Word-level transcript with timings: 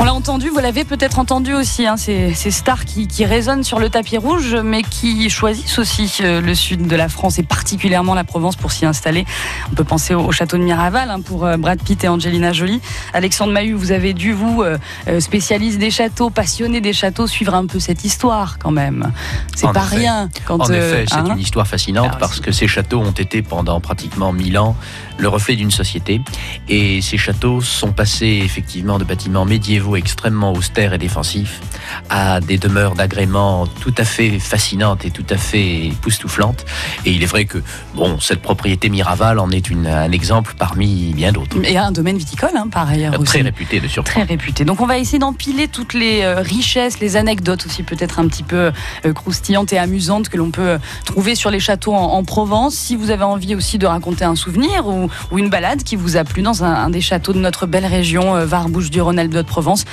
On 0.00 0.04
l'a 0.04 0.14
entendu, 0.14 0.48
vous 0.48 0.60
l'avez 0.60 0.86
peut-être 0.86 1.18
entendu 1.18 1.52
aussi, 1.52 1.86
hein, 1.86 1.98
ces, 1.98 2.32
stars 2.32 2.86
qui, 2.86 3.06
résonnent 3.26 3.64
sur 3.64 3.78
le 3.78 3.90
tapis 3.90 4.16
rouge, 4.16 4.56
mais 4.64 4.80
qui 4.80 5.28
choisissent 5.28 5.78
aussi 5.78 6.10
euh, 6.22 6.40
le 6.40 6.54
sud 6.54 6.86
de 6.86 6.96
la 6.96 7.10
France 7.10 7.38
et 7.38 7.42
particulièrement 7.42 8.14
la 8.14 8.24
Provence 8.24 8.56
pour 8.56 8.72
s'y 8.72 8.86
installer. 8.86 9.26
On 9.70 9.74
peut 9.74 9.84
penser 9.84 10.14
au, 10.14 10.32
château 10.32 10.56
de 10.56 10.62
Miraval 10.62 11.10
hein, 11.10 11.20
pour 11.20 11.44
euh, 11.44 11.58
Brad 11.58 11.82
Pitt 11.82 12.02
et 12.02 12.08
Angelina 12.08 12.54
Jolie. 12.54 12.80
Alexandre 13.12 13.52
Mahut, 13.52 13.74
vous 13.74 13.92
avez 13.92 14.14
dû, 14.14 14.32
vous, 14.32 14.62
euh, 14.62 14.78
spécialiste 15.20 15.78
des 15.78 15.90
châteaux, 15.90 16.30
passionné 16.30 16.80
des 16.80 16.94
châteaux, 16.94 17.26
suivre 17.26 17.54
un 17.54 17.66
peu 17.66 17.78
cette 17.78 18.02
histoire 18.02 18.58
quand 18.58 18.70
même. 18.70 19.12
C'est 19.54 19.70
pas 19.70 19.80
rien. 19.80 20.30
Quand, 20.46 20.62
en 20.62 20.72
effet, 20.72 21.04
c'est 21.08 21.14
hein. 21.14 21.26
une 21.34 21.40
histoire 21.40 21.66
fascinante 21.66 22.16
parce 22.18 22.40
que 22.40 22.52
ces 22.52 22.68
châteaux 22.68 23.00
ont 23.00 23.10
été 23.10 23.42
pendant 23.42 23.80
pratiquement 23.80 24.32
mille 24.32 24.58
ans 24.58 24.76
le 25.20 25.28
reflet 25.28 25.56
d'une 25.56 25.70
société. 25.70 26.20
Et 26.68 27.00
ces 27.00 27.18
châteaux 27.18 27.60
sont 27.60 27.92
passés 27.92 28.40
effectivement 28.44 28.98
de 28.98 29.04
bâtiments 29.04 29.44
médiévaux 29.44 29.96
extrêmement 29.96 30.52
austères 30.52 30.94
et 30.94 30.98
défensifs 30.98 31.60
à 32.08 32.40
des 32.40 32.58
demeures 32.58 32.94
d'agrément 32.94 33.66
tout 33.66 33.94
à 33.98 34.04
fait 34.04 34.38
fascinantes 34.38 35.04
et 35.04 35.10
tout 35.10 35.24
à 35.30 35.36
fait 35.36 35.86
époustouflantes. 35.86 36.64
Et 37.04 37.12
il 37.12 37.22
est 37.22 37.26
vrai 37.26 37.44
que 37.44 37.58
bon, 37.94 38.18
cette 38.20 38.40
propriété 38.40 38.88
Miraval 38.88 39.38
en 39.38 39.50
est 39.50 39.70
une, 39.70 39.86
un 39.86 40.10
exemple 40.10 40.54
parmi 40.58 41.12
bien 41.14 41.32
d'autres. 41.32 41.56
Et 41.64 41.76
un 41.76 41.92
domaine 41.92 42.16
viticole, 42.16 42.56
hein, 42.56 42.68
par 42.70 42.88
ailleurs. 42.88 43.12
Très 43.24 43.42
réputé 43.42 43.80
de 43.80 43.88
surcroît. 43.88 44.12
Très 44.12 44.22
réputé. 44.22 44.64
Donc 44.64 44.80
on 44.80 44.86
va 44.86 44.98
essayer 44.98 45.18
d'empiler 45.18 45.68
toutes 45.68 45.94
les 45.94 46.22
euh, 46.22 46.40
richesses, 46.40 47.00
les 47.00 47.16
anecdotes 47.16 47.66
aussi 47.66 47.82
peut-être 47.82 48.18
un 48.18 48.26
petit 48.26 48.42
peu 48.42 48.72
euh, 49.04 49.12
croustillantes 49.12 49.72
et 49.72 49.78
amusantes 49.78 50.28
que 50.28 50.36
l'on 50.36 50.50
peut 50.50 50.62
euh, 50.62 50.78
trouver 51.04 51.34
sur 51.34 51.50
les 51.50 51.60
châteaux 51.60 51.94
en, 51.94 52.14
en, 52.14 52.24
Provence. 52.24 52.74
Si 52.74 52.96
vous 52.96 53.10
avez 53.10 53.24
envie 53.24 53.54
aussi 53.54 53.78
de 53.78 53.86
raconter 53.86 54.24
un 54.24 54.36
souvenir 54.36 54.86
ou, 54.86 55.09
ou 55.30 55.38
une 55.38 55.50
balade 55.50 55.82
qui 55.82 55.96
vous 55.96 56.16
a 56.16 56.24
plu 56.24 56.42
dans 56.42 56.64
un, 56.64 56.90
des 56.90 57.00
châteaux 57.00 57.32
de 57.32 57.38
notre 57.38 57.66
belle 57.66 57.86
région, 57.86 58.44
Var, 58.44 58.68
Bouches-du-Rhône, 58.68 59.18
Alpes 59.18 59.32
de 59.32 59.42
Provence, 59.42 59.84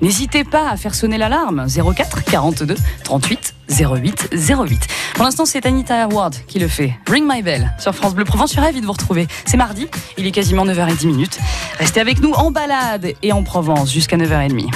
N'hésitez 0.00 0.44
pas 0.44 0.70
à 0.70 0.76
faire 0.78 0.94
sonner 0.94 1.18
l'alarme 1.18 1.66
04 1.68 2.24
42 2.24 2.74
38 3.04 3.54
08 3.68 4.30
08. 4.32 4.80
Pour 5.14 5.24
l'instant, 5.24 5.44
c'est 5.44 5.66
Anita 5.66 6.04
Award 6.04 6.34
qui 6.46 6.58
le 6.58 6.68
fait. 6.68 6.94
Ring 7.06 7.26
My 7.28 7.42
Bell 7.42 7.74
sur 7.78 7.94
France 7.94 8.14
Bleu 8.14 8.24
Provence. 8.24 8.50
Je 8.50 8.54
suis 8.54 8.62
ravie 8.62 8.80
de 8.80 8.86
vous 8.86 8.92
retrouver. 8.92 9.28
C'est 9.44 9.58
mardi, 9.58 9.88
il 10.16 10.26
est 10.26 10.30
quasiment 10.30 10.64
9h10 10.64 11.38
Restez 11.78 12.00
avec 12.00 12.20
nous 12.20 12.32
en 12.32 12.50
balade 12.50 13.12
et 13.22 13.32
en 13.32 13.42
Provence 13.42 13.92
jusqu'à 13.92 14.16
9h30. 14.16 14.70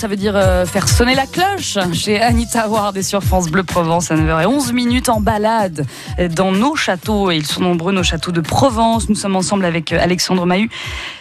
Ça 0.00 0.08
veut 0.08 0.16
dire 0.16 0.34
euh, 0.34 0.64
faire 0.64 0.88
sonner 0.88 1.14
la 1.14 1.26
cloche 1.26 1.76
chez 1.92 2.20
Anita 2.22 2.68
Ward 2.68 2.96
et 2.96 3.02
sur 3.02 3.22
France 3.22 3.50
Bleu 3.50 3.62
Provence 3.62 4.10
à 4.10 4.16
9h11 4.16 4.72
minutes 4.72 5.10
en 5.10 5.20
balade 5.20 5.84
dans 6.34 6.52
nos 6.52 6.74
châteaux 6.74 7.30
et 7.30 7.36
ils 7.36 7.46
sont 7.46 7.60
nombreux 7.60 7.92
nos 7.92 8.02
châteaux 8.02 8.32
de 8.32 8.40
Provence. 8.40 9.10
Nous 9.10 9.14
sommes 9.14 9.36
ensemble 9.36 9.66
avec 9.66 9.92
euh, 9.92 9.98
Alexandre 10.00 10.46
Mahut, 10.46 10.70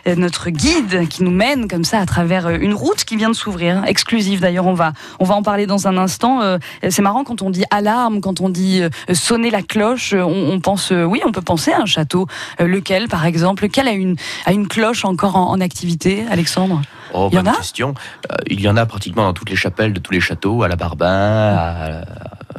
euh, 0.08 0.16
notre 0.16 0.50
guide 0.50 1.10
qui 1.10 1.24
nous 1.24 1.32
mène 1.32 1.68
comme 1.68 1.84
ça 1.84 2.00
à 2.00 2.06
travers 2.06 2.50
une 2.50 2.74
route 2.74 3.04
qui 3.04 3.18
vient 3.18 3.30
de 3.30 3.36
s'ouvrir, 3.36 3.84
exclusive 3.86 4.40
d'ailleurs. 4.40 4.68
On 4.68 4.74
va 4.74 4.94
on 5.20 5.26
va 5.26 5.36
en 5.36 5.44
parler 5.44 5.66
dans 5.66 5.88
un 5.88 5.98
instant. 5.98 6.40
C'est 6.88 7.02
marrant 7.02 7.24
quand 7.26 7.42
on 7.42 7.50
dit 7.50 7.66
alarme, 7.70 8.22
quand 8.22 8.40
on 8.40 8.50
dit 8.50 8.82
sonner 9.12 9.50
la 9.50 9.62
cloche, 9.62 10.14
on, 10.14 10.60
pense 10.62 10.92
oui, 10.92 11.22
on 11.26 11.32
peut 11.32 11.42
penser 11.42 11.72
à 11.72 11.82
un 11.82 11.86
château. 11.86 12.28
Lequel 12.60 13.08
par 13.08 13.26
exemple? 13.26 13.64
Lequel 13.64 13.88
a 13.88 13.92
une 13.92 14.16
a 14.46 14.54
une 14.54 14.68
cloche 14.68 15.04
encore 15.04 15.36
en, 15.36 15.50
en 15.50 15.60
activité, 15.60 16.24
Alexandre? 16.30 16.82
Oh, 17.14 17.30
bonne 17.30 17.52
question. 17.52 17.94
Euh, 18.32 18.36
il 18.48 18.62
y 18.62 18.70
en 18.70 18.78
a 18.78 18.86
pratiquement 18.86 19.24
dans 19.24 19.34
toutes 19.34 19.50
les 19.50 19.56
chapelles 19.56 19.94
de 19.94 20.00
tous 20.00 20.14
les 20.14 20.20
châteaux, 20.20 20.64
à 20.64 20.68
la 20.68 20.76
Barbin, 20.76 21.08
à, 21.08 22.02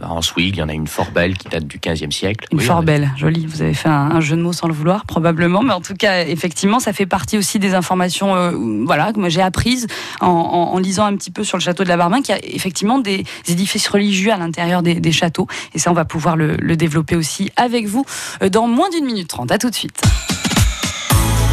à 0.03 0.21
il 0.37 0.57
y 0.57 0.63
en 0.63 0.69
a 0.69 0.73
une 0.73 0.87
fort 0.87 1.11
belle 1.11 1.37
qui 1.37 1.49
date 1.49 1.67
du 1.67 1.79
15e 1.79 2.11
siècle. 2.11 2.47
Une 2.53 2.61
fort 2.61 2.83
belle, 2.83 3.11
jolie. 3.17 3.47
Vous 3.47 3.63
avez 3.63 3.75
fait 3.75 3.89
un, 3.89 4.21
jeu 4.21 4.37
de 4.37 4.43
mots 4.43 4.53
sans 4.53 4.67
le 4.67 4.73
vouloir, 4.73 5.05
probablement. 5.05 5.63
Mais 5.63 5.73
en 5.73 5.81
tout 5.81 5.95
cas, 5.95 6.25
effectivement, 6.25 6.81
ça 6.81 6.93
fait 6.93 7.07
partie 7.07 7.39
aussi 7.39 7.59
des 7.59 7.75
informations 7.75 8.35
euh, 8.35 8.53
voilà, 8.85 9.13
que 9.13 9.29
j'ai 9.29 9.43
apprises 9.43 9.87
en, 10.21 10.79
lisant 10.79 11.05
un 11.05 11.17
petit 11.17 11.31
peu 11.31 11.45
sur 11.45 11.59
le 11.59 11.63
château 11.63 11.85
de 11.85 11.89
la 11.89 11.97
Barbin, 11.97 12.23
qu'il 12.23 12.35
y 12.35 12.39
a 12.39 12.45
effectivement 12.45 12.99
des, 12.99 13.25
édifices 13.49 13.89
religieux 13.89 14.33
à 14.33 14.37
l'intérieur 14.37 14.83
des, 14.83 15.13
châteaux. 15.13 15.47
Et 15.75 15.79
ça, 15.79 15.91
on 15.91 15.95
va 15.95 16.05
pouvoir 16.05 16.37
le, 16.37 16.57
le 16.57 16.77
développer 16.77 17.17
aussi 17.17 17.51
avec 17.57 17.87
vous 17.87 18.05
euh, 18.43 18.49
dans 18.49 18.67
moins 18.69 18.89
d'une 18.91 19.05
minute 19.05 19.29
trente. 19.29 19.51
À 19.53 19.59
tout 19.59 19.71
de 19.71 19.75
suite. 19.75 20.01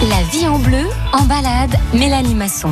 La 0.04 0.22
vie 0.32 0.48
en 0.48 0.60
bleu, 0.60 0.86
en 1.12 1.24
balade, 1.24 1.76
Mélanie 1.92 2.36
Masson. 2.36 2.70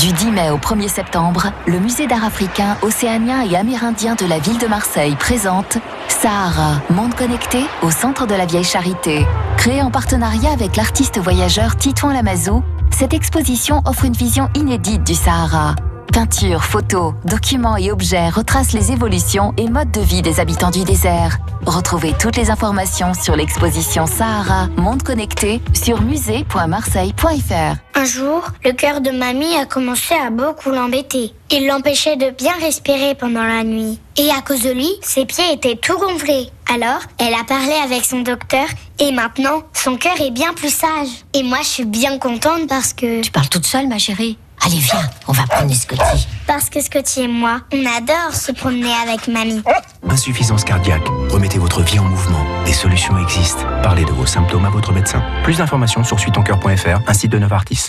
Du 0.00 0.12
10 0.12 0.32
mai 0.32 0.50
au 0.50 0.56
1er 0.58 0.88
septembre, 0.88 1.52
le 1.68 1.78
musée 1.78 2.08
d'art 2.08 2.24
africain, 2.24 2.76
océanien 2.82 3.42
et 3.48 3.54
amérindien 3.54 4.16
de 4.16 4.26
la 4.26 4.40
ville 4.40 4.58
de 4.58 4.66
Marseille 4.66 5.14
présente 5.14 5.78
Sahara, 6.08 6.82
monde 6.90 7.14
connecté 7.14 7.60
au 7.82 7.92
centre 7.92 8.26
de 8.26 8.34
la 8.34 8.44
vieille 8.44 8.64
charité. 8.64 9.24
Créée 9.56 9.80
en 9.80 9.92
partenariat 9.92 10.50
avec 10.50 10.74
l'artiste 10.74 11.20
voyageur 11.20 11.76
Titouan 11.76 12.12
Lamazou, 12.12 12.64
cette 12.90 13.14
exposition 13.14 13.80
offre 13.86 14.06
une 14.06 14.14
vision 14.14 14.50
inédite 14.56 15.04
du 15.04 15.14
Sahara 15.14 15.76
Peintures, 16.12 16.64
photos, 16.64 17.14
documents 17.24 17.76
et 17.76 17.90
objets 17.90 18.28
retracent 18.28 18.72
les 18.72 18.92
évolutions 18.92 19.52
et 19.56 19.68
modes 19.68 19.90
de 19.90 20.00
vie 20.00 20.22
des 20.22 20.38
habitants 20.40 20.70
du 20.70 20.84
désert. 20.84 21.38
Retrouvez 21.66 22.12
toutes 22.18 22.36
les 22.36 22.50
informations 22.50 23.14
sur 23.14 23.34
l'exposition 23.36 24.06
Sahara 24.06 24.68
Monde 24.76 25.02
Connecté 25.02 25.60
sur 25.72 26.02
musée.marseille.fr. 26.02 27.76
Un 27.96 28.04
jour, 28.04 28.42
le 28.64 28.72
cœur 28.72 29.00
de 29.00 29.10
mamie 29.10 29.56
a 29.56 29.66
commencé 29.66 30.14
à 30.14 30.30
beaucoup 30.30 30.70
l'embêter. 30.70 31.32
Il 31.50 31.66
l'empêchait 31.66 32.16
de 32.16 32.30
bien 32.30 32.54
respirer 32.60 33.14
pendant 33.14 33.44
la 33.44 33.64
nuit. 33.64 33.98
Et 34.16 34.30
à 34.30 34.40
cause 34.40 34.62
de 34.62 34.70
lui, 34.70 34.90
ses 35.02 35.24
pieds 35.24 35.52
étaient 35.52 35.76
tout 35.76 35.98
gonflés. 35.98 36.50
Alors, 36.72 37.00
elle 37.18 37.34
a 37.34 37.44
parlé 37.44 37.72
avec 37.84 38.04
son 38.04 38.20
docteur 38.20 38.66
et 38.98 39.12
maintenant, 39.12 39.62
son 39.72 39.96
cœur 39.96 40.20
est 40.20 40.30
bien 40.30 40.52
plus 40.54 40.74
sage. 40.74 41.08
Et 41.32 41.42
moi, 41.42 41.58
je 41.62 41.68
suis 41.68 41.84
bien 41.84 42.18
contente 42.18 42.68
parce 42.68 42.92
que... 42.92 43.20
Tu 43.22 43.30
parles 43.30 43.48
toute 43.48 43.66
seule, 43.66 43.88
ma 43.88 43.98
chérie 43.98 44.38
Allez, 44.64 44.78
viens, 44.78 45.10
on 45.28 45.32
va 45.32 45.42
promener 45.46 45.74
Scotty. 45.74 46.26
Parce 46.46 46.70
que 46.70 46.80
Scotty 46.80 47.22
et 47.22 47.28
moi, 47.28 47.60
on 47.72 47.80
adore 47.80 48.34
se 48.34 48.52
promener 48.52 48.92
avec 49.06 49.28
mamie. 49.28 49.62
Insuffisance 50.08 50.64
cardiaque. 50.64 51.06
Remettez 51.30 51.58
votre 51.58 51.82
vie 51.82 51.98
en 51.98 52.04
mouvement. 52.04 52.44
Des 52.64 52.72
solutions 52.72 53.18
existent. 53.18 53.62
Parlez 53.82 54.04
de 54.04 54.12
vos 54.12 54.26
symptômes 54.26 54.64
à 54.64 54.70
votre 54.70 54.92
médecin. 54.92 55.22
Plus 55.42 55.58
d'informations 55.58 56.02
sur 56.04 56.18
suitoncoeur.fr, 56.18 57.00
un 57.06 57.14
site 57.14 57.32
de 57.32 57.38
Novartis. 57.38 57.88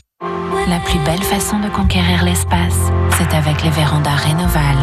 La 0.68 0.80
plus 0.80 1.00
belle 1.00 1.22
façon 1.22 1.60
de 1.60 1.70
conquérir 1.70 2.24
l'espace, 2.24 2.92
c'est 3.18 3.36
avec 3.36 3.64
les 3.64 3.70
vérandas 3.70 4.16
Rénoval. 4.16 4.76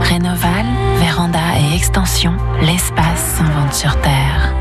Rénoval, 0.00 0.66
véranda 1.00 1.40
et 1.58 1.74
extension, 1.76 2.36
l'espace 2.62 3.34
s'invente 3.36 3.74
sur 3.74 4.00
Terre. 4.00 4.53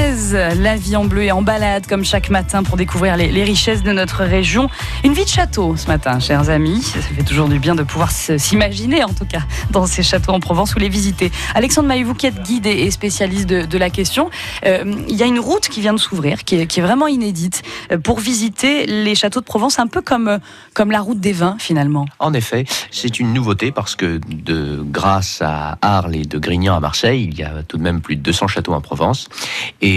9h13, 0.00 0.60
la 0.60 0.76
vie 0.76 0.96
en 0.96 1.04
bleu 1.04 1.24
et 1.24 1.32
en 1.32 1.42
balade 1.42 1.86
comme 1.86 2.04
chaque 2.04 2.30
matin 2.30 2.62
pour 2.62 2.76
découvrir 2.76 3.16
les, 3.16 3.44
richesses 3.44 3.82
de 3.82 3.92
notre 3.92 4.24
région. 4.24 4.68
Une 5.04 5.12
vie 5.12 5.24
de 5.24 5.28
château 5.28 5.76
ce 5.76 5.86
matin, 5.86 6.20
chers 6.20 6.48
amis. 6.48 6.82
Ça 6.82 7.00
fait 7.00 7.22
toujours 7.22 7.48
du 7.48 7.58
bien 7.58 7.74
de 7.74 7.82
pouvoir 7.82 8.10
s'imaginer, 8.10 9.04
en 9.04 9.12
tout 9.12 9.24
cas, 9.24 9.42
dans 9.70 9.86
ces 9.86 10.02
châteaux 10.02 10.32
en 10.32 10.40
Provence 10.40 10.74
ou 10.74 10.78
les 10.78 10.88
visiter. 10.88 11.30
Alexandre 11.54 11.90
vous 12.04 12.14
qui 12.14 12.26
êtes 12.26 12.42
guide 12.42 12.66
et 12.66 12.90
spécialiste 12.90 13.48
de, 13.48 13.78
la 13.78 13.90
question, 13.90 14.30
euh, 14.64 14.84
il 15.08 15.16
y 15.16 15.22
a 15.22 15.26
une 15.26 15.40
route 15.40 15.68
qui 15.68 15.80
vient 15.80 15.92
de 15.92 15.98
s'ouvrir, 15.98 16.44
qui, 16.44 16.56
est 16.56 16.80
vraiment 16.80 17.06
inédite, 17.06 17.62
euh, 17.90 17.98
pour 17.98 18.20
visiter 18.20 18.86
les 18.86 19.14
châteaux 19.14 19.40
de 19.40 19.44
Provence, 19.44 19.78
un 19.78 19.86
peu 19.86 20.02
comme, 20.02 20.28
euh, 20.28 20.38
comme 20.72 20.90
la 20.90 21.00
route 21.00 21.20
des 21.20 21.32
vins 21.32 21.56
finalement. 21.58 22.06
En 22.18 22.32
effet, 22.32 22.64
c'est 22.90 23.18
une 23.20 23.32
nouveauté 23.32 23.72
parce 23.72 23.96
que 23.96 24.20
de, 24.28 24.82
grâce 24.84 25.42
à 25.42 25.78
Arles 25.82 26.14
et 26.14 26.24
de 26.24 26.38
Grignan 26.38 26.76
à 26.76 26.80
Marseille, 26.80 27.28
il 27.30 27.38
y 27.38 27.42
a 27.42 27.62
tout 27.66 27.76
de 27.76 27.82
même 27.82 28.00
plus 28.00 28.16
de 28.16 28.22
200 28.22 28.46
châteaux 28.46 28.72
en 28.72 28.80
Provence. 28.80 29.28
Et 29.80 29.89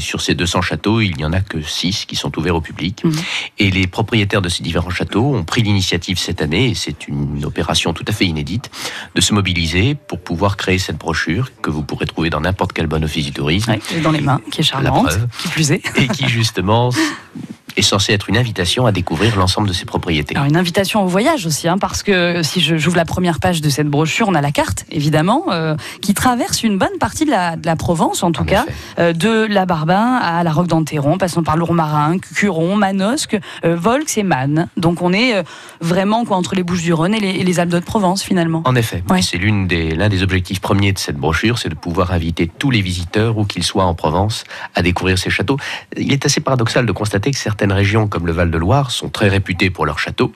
sur 0.00 0.20
ces 0.20 0.34
200 0.34 0.62
châteaux, 0.62 1.00
il 1.00 1.16
n'y 1.16 1.24
en 1.24 1.32
a 1.32 1.40
que 1.40 1.60
6 1.60 2.06
qui 2.06 2.16
sont 2.16 2.36
ouverts 2.38 2.56
au 2.56 2.60
public. 2.60 3.04
Mhm. 3.04 3.12
Et 3.58 3.70
les 3.70 3.86
propriétaires 3.86 4.42
de 4.42 4.48
ces 4.48 4.62
différents 4.62 4.90
châteaux 4.90 5.34
ont 5.34 5.44
pris 5.44 5.62
l'initiative 5.62 6.18
cette 6.18 6.42
année, 6.42 6.70
et 6.70 6.74
c'est 6.74 7.08
une 7.08 7.44
opération 7.44 7.92
tout 7.92 8.04
à 8.06 8.12
fait 8.12 8.26
inédite, 8.26 8.70
de 9.14 9.20
se 9.20 9.34
mobiliser 9.34 9.94
pour 9.94 10.20
pouvoir 10.20 10.56
créer 10.56 10.78
cette 10.78 10.98
brochure 10.98 11.50
que 11.62 11.70
vous 11.70 11.82
pourrez 11.82 12.06
trouver 12.06 12.30
dans 12.30 12.40
n'importe 12.40 12.72
quel 12.72 12.86
bon 12.86 13.02
office 13.04 13.26
du 13.26 13.32
tourisme. 13.32 13.76
dans 14.02 14.10
les 14.10 14.20
mains, 14.20 14.40
qui 14.50 14.60
est 14.60 14.64
charmante, 14.64 15.18
qui 15.38 15.48
plus 15.48 15.72
est. 15.72 15.82
Et 15.96 16.08
qui 16.08 16.28
justement 16.28 16.90
est 17.76 17.82
censé 17.82 18.12
être 18.12 18.28
une 18.28 18.36
invitation 18.36 18.86
à 18.86 18.92
découvrir 18.92 19.36
l'ensemble 19.36 19.68
de 19.68 19.72
ses 19.72 19.84
propriétés. 19.84 20.34
Alors 20.36 20.48
une 20.48 20.56
invitation 20.56 21.02
au 21.02 21.06
voyage 21.06 21.46
aussi, 21.46 21.68
hein, 21.68 21.78
parce 21.78 22.02
que 22.02 22.42
si 22.42 22.60
j'ouvre 22.60 22.96
la 22.96 23.04
première 23.04 23.40
page 23.40 23.60
de 23.60 23.68
cette 23.68 23.88
brochure, 23.88 24.28
on 24.28 24.34
a 24.34 24.40
la 24.40 24.52
carte, 24.52 24.84
évidemment, 24.90 25.44
euh, 25.50 25.76
qui 26.00 26.14
traverse 26.14 26.62
une 26.62 26.78
bonne 26.78 26.98
partie 26.98 27.24
de 27.24 27.30
la, 27.30 27.56
de 27.56 27.66
la 27.66 27.76
Provence, 27.76 28.22
en 28.22 28.32
tout 28.32 28.44
cas, 28.44 28.64
euh, 28.98 29.12
de 29.12 29.46
la 29.48 29.66
Barbin 29.66 30.18
à 30.22 30.42
la 30.42 30.52
Roque 30.52 30.68
d'Anteron, 30.68 31.18
passant 31.18 31.42
par 31.42 31.56
Lourmarin, 31.56 32.18
Curon, 32.18 32.76
Manosque, 32.76 33.38
euh, 33.64 33.76
Volx 33.76 34.18
et 34.18 34.22
Man. 34.22 34.68
Donc 34.76 35.02
on 35.02 35.12
est 35.12 35.42
vraiment 35.80 36.24
quoi, 36.24 36.36
entre 36.36 36.54
les 36.54 36.62
Bouches-du-Rhône 36.62 37.14
et 37.14 37.20
les, 37.20 37.30
et 37.30 37.44
les 37.44 37.60
Alpes 37.60 37.70
de 37.70 37.80
Provence, 37.80 38.22
finalement. 38.22 38.62
En 38.64 38.76
effet, 38.76 39.02
c'est 39.22 39.38
l'un 39.38 39.64
des, 39.64 39.96
des 40.08 40.22
objectifs 40.22 40.60
premiers 40.60 40.92
de 40.92 40.98
cette 40.98 41.16
brochure, 41.16 41.58
c'est 41.58 41.68
de 41.68 41.74
pouvoir 41.74 42.12
inviter 42.12 42.50
tous 42.58 42.70
les 42.70 42.80
visiteurs, 42.80 43.36
où 43.38 43.44
qu'ils 43.44 43.64
soient 43.64 43.84
en 43.84 43.94
Provence, 43.94 44.44
à 44.74 44.82
découvrir 44.82 45.18
ces 45.18 45.30
châteaux. 45.30 45.56
Il 45.96 46.12
est 46.12 46.24
assez 46.24 46.40
paradoxal 46.40 46.86
de 46.86 46.92
constater 46.92 47.30
que 47.30 47.38
certains 47.38 47.63
certaines 47.64 47.78
régions 47.78 48.08
comme 48.08 48.26
le 48.26 48.32
Val-de-Loire 48.32 48.90
sont 48.90 49.08
très 49.08 49.28
réputées 49.28 49.70
pour 49.70 49.86
leurs 49.86 49.98
châteaux, 49.98 50.32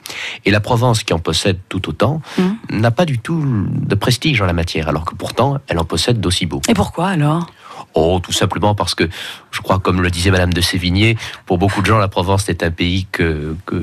et 0.47 0.51
la 0.51 0.61
Provence, 0.61 1.03
qui 1.03 1.13
en 1.13 1.19
possède 1.19 1.59
tout 1.69 1.87
autant, 1.91 2.23
mmh. 2.39 2.43
n'a 2.71 2.91
pas 2.91 3.05
du 3.05 3.19
tout 3.19 3.45
de 3.69 3.95
prestige 3.95 4.41
en 4.41 4.47
la 4.47 4.55
matière, 4.55 4.89
alors 4.89 5.05
que 5.05 5.15
pourtant, 5.15 5.59
elle 5.69 5.79
en 5.79 5.85
possède 5.85 6.21
d'aussi 6.21 6.47
beaux. 6.47 6.63
Et 6.71 6.75
pourquoi 6.75 7.09
alors? 7.09 7.53
Oh, 8.00 8.21
tout 8.23 8.33
simplement 8.33 8.77
parce 8.77 8.95
que, 8.95 9.09
je 9.50 9.61
crois, 9.61 9.81
comme 9.81 10.03
le 10.03 10.11
disait 10.11 10.31
Madame 10.31 10.53
de 10.53 10.61
Sévigné, 10.61 11.17
pour 11.47 11.59
beaucoup 11.59 11.81
de 11.81 11.87
gens, 11.87 11.99
la 11.99 12.06
Provence 12.06 12.49
est 12.49 12.62
un 12.62 12.71
pays 12.71 13.06
que 13.11 13.56
que, 13.67 13.83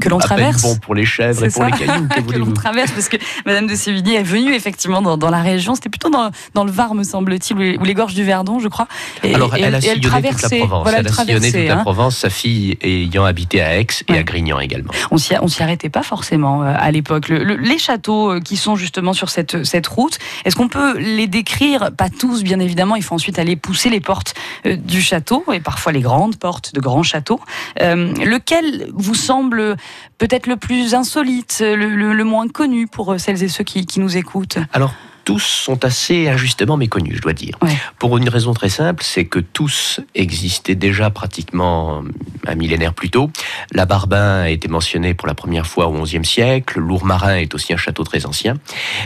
que 0.00 0.08
l'on 0.08 0.18
traverse. 0.18 0.62
Bon 0.62 0.76
pour 0.76 0.94
les 0.94 1.04
chèvres 1.04 1.44
et 1.44 1.50
pour 1.50 1.64
les 1.64 1.72
cailloux. 1.72 2.06
Que, 2.30 2.36
l'on 2.36 2.52
traverse, 2.52 2.92
parce 2.92 3.08
que 3.08 3.16
Madame 3.46 3.66
de 3.66 3.74
Sévigné 3.74 4.16
est 4.16 4.22
venue 4.22 4.54
effectivement 4.54 5.02
dans, 5.02 5.16
dans 5.16 5.30
la 5.30 5.40
région. 5.40 5.74
C'était 5.74 5.88
plutôt 5.88 6.10
dans, 6.10 6.30
dans, 6.54 6.64
le 6.64 6.70
Var, 6.70 6.94
me 6.94 7.02
semble-t-il, 7.02 7.78
ou 7.80 7.84
les 7.84 7.94
gorges 7.94 8.14
du 8.14 8.22
Verdon, 8.24 8.58
je 8.60 8.68
crois. 8.68 8.86
Et, 9.24 9.34
Alors, 9.34 9.54
elle, 9.56 9.74
a 9.74 9.80
sillonné 9.80 10.30
toute 10.30 10.42
la 10.42 10.58
Provence. 10.58 10.88
elle 10.96 11.06
a 11.06 11.12
sillonné 11.12 11.52
toute 11.52 11.66
la 11.66 11.78
hein. 11.78 11.82
Provence. 11.82 12.16
Sa 12.18 12.30
fille 12.30 12.78
ayant 12.82 13.24
habité 13.24 13.62
à 13.62 13.80
Aix 13.80 13.86
et 14.08 14.18
à 14.18 14.22
Grignan 14.22 14.60
également. 14.60 14.92
On 15.10 15.16
s'y 15.16 15.34
s'y 15.48 15.62
arrêtait 15.62 15.88
pas 15.88 16.02
forcément 16.02 16.62
euh, 16.62 16.74
à 16.76 16.90
l'époque. 16.90 17.28
les 17.28 17.78
châteaux 17.78 18.32
euh, 18.32 18.40
qui 18.40 18.56
sont 18.56 18.76
justement 18.76 19.12
sur 19.12 19.30
cette 19.30 19.64
cette 19.64 19.86
route, 19.86 20.18
est-ce 20.44 20.56
qu'on 20.56 20.68
peut 20.68 20.98
les 20.98 21.26
décrire? 21.26 21.90
Pas 21.96 22.08
tous, 22.10 22.42
bien 22.42 22.60
évidemment. 22.60 22.96
Il 22.96 23.02
faut 23.02 23.14
ensuite 23.14 23.38
aller 23.40 23.56
pousser 23.56 23.90
les 23.90 24.00
portes 24.00 24.34
euh, 24.66 24.76
du 24.76 25.00
château 25.00 25.44
et 25.52 25.60
parfois 25.60 25.92
les 25.92 26.00
grandes 26.00 26.36
portes 26.36 26.74
de 26.74 26.80
grands 26.80 27.02
châteaux. 27.02 27.40
Euh, 27.80 28.12
lequel 28.24 28.90
vous 28.94 29.14
semble 29.14 29.76
peut-être 30.18 30.46
le 30.46 30.56
plus 30.56 30.94
insolite, 30.94 31.60
le, 31.60 32.24
moins 32.24 32.48
connu 32.48 32.86
pour 32.86 33.18
celles 33.18 33.42
et 33.42 33.48
ceux 33.48 33.64
qui, 33.64 33.86
qui 33.86 34.00
nous 34.00 34.16
écoutent? 34.16 34.58
Alors, 34.72 34.92
tous 35.24 35.40
sont 35.40 35.84
assez 35.84 36.28
injustement 36.28 36.76
méconnus, 36.76 37.16
je 37.16 37.22
dois 37.22 37.32
dire. 37.32 37.58
Pour 37.98 38.16
une 38.18 38.28
raison 38.28 38.54
très 38.54 38.68
simple, 38.68 39.02
c'est 39.04 39.24
que 39.24 39.38
tous 39.38 40.00
existaient 40.14 40.74
déjà 40.74 41.10
pratiquement 41.10 42.02
un 42.46 42.54
millénaire 42.54 42.94
plus 42.94 43.10
tôt. 43.10 43.30
La 43.72 43.86
Barbin 43.86 44.42
a 44.42 44.48
été 44.48 44.68
mentionnée 44.68 45.14
pour 45.14 45.28
la 45.28 45.34
première 45.34 45.66
fois 45.66 45.88
au 45.88 46.02
XIe 46.02 46.24
siècle. 46.24 46.78
Lourmarin 46.78 47.36
est 47.36 47.54
aussi 47.54 47.72
un 47.72 47.76
château 47.76 48.04
très 48.04 48.26
ancien. 48.26 48.54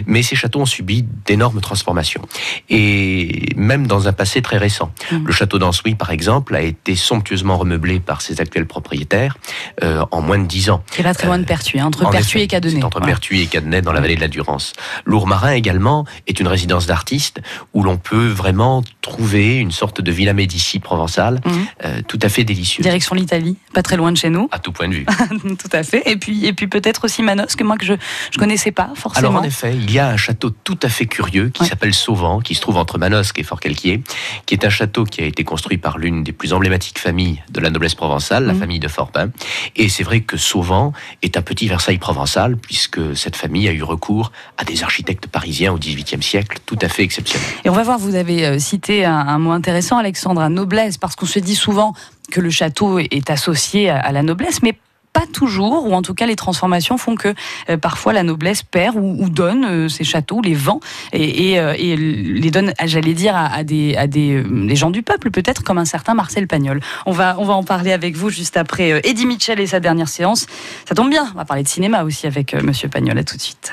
Mais 0.06 0.22
ces 0.22 0.37
châteaux 0.37 0.61
ont 0.61 0.66
subi 0.66 1.05
d'énormes 1.26 1.61
transformations. 1.61 2.22
Et 2.69 3.49
même 3.56 3.87
dans 3.87 4.08
un 4.08 4.12
passé 4.12 4.43
très 4.43 4.58
récent. 4.58 4.93
Mm. 5.10 5.26
Le 5.26 5.32
château 5.32 5.58
d'Ansouy, 5.58 5.94
par 5.94 6.10
exemple, 6.10 6.55
a 6.55 6.62
été 6.62 6.96
somptueusement 6.96 7.56
remeublé 7.56 8.00
par 8.00 8.22
ses 8.22 8.40
actuels 8.40 8.67
propriétaires 8.67 9.37
euh, 9.82 10.05
en 10.10 10.20
moins 10.20 10.38
de 10.38 10.46
dix 10.46 10.70
ans. 10.70 10.82
C'est 10.90 11.02
pas 11.02 11.14
très 11.14 11.26
loin 11.26 11.38
de 11.38 11.44
Pertuis, 11.44 11.81
hein, 11.81 11.87
entre 11.87 12.08
Pertuis 12.10 12.43
et 12.43 12.46
Cadenet. 12.46 12.84
Entre 12.84 13.00
Pertuis 13.00 13.43
et 13.43 13.46
Cadenet, 13.46 13.82
dans 13.82 13.93
la 13.93 14.00
vallée 14.00 14.17
de 14.17 14.20
la 14.20 14.28
Durance. 14.28 14.72
Lourmarin 15.05 15.52
également 15.52 16.04
est 16.27 16.41
une 16.41 16.49
résidence 16.49 16.87
d'artistes 16.87 17.41
où 17.73 17.83
l'on 17.83 17.97
peut 17.97 18.29
vraiment 18.29 18.83
trouver 19.05 19.59
une 19.59 19.71
sorte 19.71 20.01
de 20.01 20.11
Villa 20.11 20.33
Médici 20.33 20.79
provençale 20.79 21.43
mhm. 21.45 21.67
euh, 21.85 22.01
tout 22.09 22.19
à 22.23 22.31
fait 22.31 22.43
délicieuse. 22.43 22.83
Direction 22.83 23.15
l'Italie, 23.15 23.56
pas 23.75 23.83
très 23.83 23.99
loin 23.99 24.11
de 24.11 24.17
chez 24.17 24.31
nous. 24.31 24.49
À 24.51 24.59
tout 24.59 24.73
point 24.73 24.89
de 24.89 24.95
vue. 24.95 25.05
tout 25.43 25.69
à 25.73 25.83
fait. 25.83 26.03
Et 26.11 26.17
puis, 26.17 26.47
et 26.47 26.55
puis 26.55 26.69
peut-être 26.69 27.05
aussi 27.05 27.23
Manos, 27.23 27.55
que 27.55 27.65
moi 27.65 27.77
que 27.77 27.85
je 27.85 27.93
ne 27.93 28.39
connaissais 28.39 28.73
pas 28.73 28.93
forcément. 28.95 29.29
Alors 29.29 29.41
en 29.43 29.45
effet, 29.45 29.75
il 29.75 29.91
y 29.93 29.99
a 29.99 30.09
un 30.09 30.17
château 30.17 30.49
tout 30.49 30.79
à 30.83 30.89
fait 30.89 31.05
curieux 31.05 31.51
qui 31.51 31.67
s'appelle 31.67 31.93
Sauvant, 31.93 32.41
qui 32.41 32.55
se 32.55 32.62
trouve 32.62 32.79
entre 32.79 32.97
Manosque 32.97 33.39
et 33.39 33.43
Fort-Calquier, 33.43 34.03
qui 34.46 34.55
est 34.55 34.65
un 34.65 34.70
château 34.70 35.05
qui 35.05 35.20
a 35.20 35.27
été 35.27 35.44
construit 35.44 35.77
par 35.77 35.99
l'une 35.99 36.25
des 36.25 36.32
plus 36.32 36.55
emblématiques 36.55 36.99
familles 36.99 37.43
de 37.51 37.61
la 37.61 37.69
noblesse 37.69 37.94
provençale, 37.94 38.46
la 38.46 38.55
mhm. 38.55 38.61
famille 38.61 38.81
de 38.81 38.89
Forpin. 38.89 39.29
Et 39.77 39.91
c'est 39.91 40.03
vrai 40.03 40.20
que 40.20 40.39
Sauvant 40.39 40.94
est 41.20 41.37
un 41.37 41.43
petit 41.43 41.69
Versailles 41.69 41.99
provençal, 41.99 42.56
puisque 42.56 43.15
cette 43.15 43.37
famille 43.37 43.69
a 43.69 43.73
eu 43.73 43.82
recours 43.82 44.32
à 44.56 44.65
des 44.65 44.82
architectes 44.82 45.27
parisiens 45.27 45.75
au 45.75 45.79
XVIIIe 45.79 46.23
siècle 46.23 46.58
tout 46.65 46.79
à 46.81 46.89
fait 46.89 47.03
exceptionnel. 47.03 47.46
Et 47.67 47.69
on 47.69 47.75
va 47.75 47.82
voir, 47.82 47.99
vous 47.99 48.15
avez 48.15 48.46
euh, 48.46 48.58
un, 49.03 49.39
mot 49.39 49.53
intéressant, 49.53 49.96
Alexandre, 49.98 50.41
à 50.41 50.48
noblesse, 50.48 50.98
parce 50.98 51.17
qu'on 51.17 51.27
se 51.27 51.39
dit 51.39 51.56
souvent 51.56 51.94
que 52.31 52.41
le 52.41 52.51
château 52.51 52.98
est 52.98 53.31
associé 53.31 53.91
à 53.91 54.13
la 54.13 54.22
noblesse, 54.22 54.63
mais 54.63 54.79
pas 55.15 55.27
toujours, 55.32 55.86
ou 55.86 55.94
en 55.94 56.03
tout 56.03 56.13
cas 56.13 56.27
les 56.27 56.36
transformations 56.36 56.98
font 56.98 57.15
que 57.15 57.34
euh, 57.70 57.77
parfois 57.77 58.13
la 58.13 58.24
noblesse 58.24 58.65
perd 58.65 58.96
ou, 58.96 59.31
donne 59.31 59.65
euh, 59.65 59.89
ces 59.89 60.03
châteaux, 60.03 60.43
les 60.43 60.55
vend 60.55 60.81
et, 61.13 61.56
les 61.96 62.51
donne, 62.51 62.74
j'allais 62.84 63.15
dire, 63.15 63.36
à, 63.36 63.63
des, 63.63 63.96
à 63.96 64.06
des, 64.06 64.44
gens 64.74 64.91
du 64.91 65.03
peuple, 65.03 65.31
peut-être 65.31 65.63
comme 65.63 65.79
un 65.79 65.84
certain 65.84 66.15
Marcel 66.15 66.48
Pagnol. 66.48 66.81
On 67.06 67.13
va, 67.13 67.36
on 67.39 67.44
va 67.44 67.55
en 67.55 67.63
parler 67.63 67.93
avec 67.93 68.17
vous 68.17 68.29
juste 68.29 68.56
après 68.56 69.01
Eddie 69.08 69.27
Mitchell 69.27 69.60
et 69.60 69.67
sa 69.69 69.81
dernière 69.81 70.08
séance. 70.08 70.46
Ça 70.89 70.94
tombe 70.94 71.10
bien, 71.10 71.31
on 71.34 71.39
va 71.39 71.44
parler 71.44 71.63
de 71.63 71.69
cinéma 71.69 72.03
aussi 72.03 72.27
avec 72.27 72.53
Monsieur 72.55 72.89
Pagnol. 72.89 73.17
À 73.17 73.24
tout 73.24 73.36
de 73.36 73.43
suite. 73.43 73.72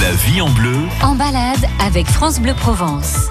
La 0.00 0.12
vie 0.12 0.40
en 0.40 0.48
bleu. 0.50 0.76
En 1.02 1.14
balade 1.14 1.66
avec 1.84 2.06
France 2.06 2.40
Bleu 2.40 2.54
Provence. 2.54 3.30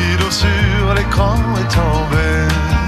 sur 0.31 0.93
l'écran 0.95 1.35
est 1.59 1.75
tombé. 1.75 2.80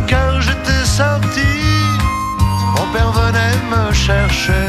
À 0.00 0.08
5 0.08 0.12
heures 0.12 0.40
j'étais 0.40 0.84
sorti, 0.84 1.50
mon 2.74 2.86
père 2.92 3.12
venait 3.12 3.56
me 3.70 3.92
chercher. 3.92 4.66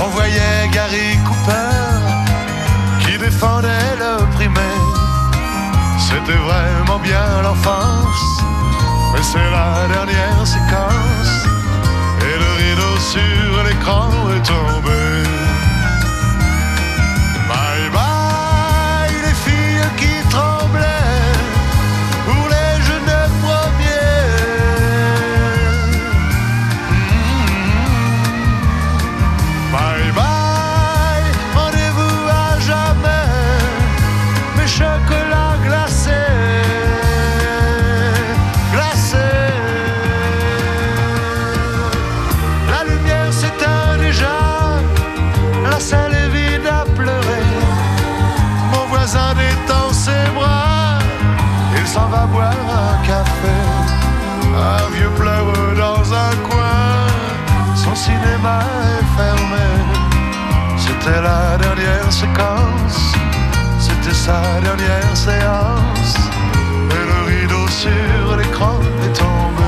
On 0.00 0.08
voyait 0.08 0.68
Gary 0.72 1.18
Cooper 1.26 1.76
qui 3.00 3.18
défendait 3.18 3.94
le 3.98 4.24
primaire. 4.36 4.88
C'était 5.98 6.38
vraiment 6.48 6.98
bien 6.98 7.42
l'enfance, 7.42 8.42
mais 9.12 9.22
c'est 9.22 9.50
la 9.50 9.86
dernière 9.94 10.46
séquence. 10.46 11.32
Et 12.22 12.38
le 12.42 12.50
rideau 12.62 12.96
sur 12.98 13.64
l'écran 13.64 14.08
est 14.34 14.46
tombé. 14.46 15.24
Bye 17.48 17.90
bye, 17.92 19.16
les 19.26 19.34
filles 19.44 19.90
qui 19.98 20.28
tremblaient 20.30 20.95
c'était 63.78 64.14
sa 64.14 64.40
dernière 64.62 65.16
séance. 65.16 66.16
Et 66.90 67.04
le 67.04 67.40
rideau 67.40 67.68
sur 67.68 68.36
l'écran 68.38 68.80
est 69.04 69.12
tombé. 69.12 69.62